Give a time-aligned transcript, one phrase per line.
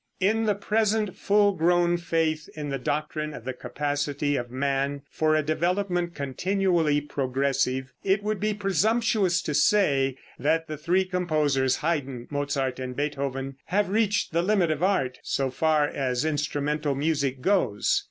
[0.19, 5.35] In the present full grown faith in the doctrine of the capacity of man for
[5.35, 12.25] a development continually progressive, it would be presumptuous to say that the three composers, Haydn,
[12.31, 17.99] Mozart and Beethoven, have reached the limit of art, so far as instrumental music goes.